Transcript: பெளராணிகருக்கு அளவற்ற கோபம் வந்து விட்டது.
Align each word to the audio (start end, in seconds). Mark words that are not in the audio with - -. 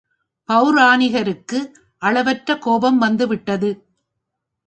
பெளராணிகருக்கு 0.49 1.59
அளவற்ற 2.01 2.57
கோபம் 2.57 2.97
வந்து 2.97 3.27
விட்டது. 3.27 3.69